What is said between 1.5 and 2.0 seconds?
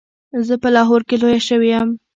یم.